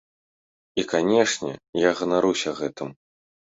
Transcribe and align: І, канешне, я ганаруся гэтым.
І, 0.81 0.85
канешне, 0.93 1.53
я 1.89 1.93
ганаруся 2.01 2.57
гэтым. 2.63 2.93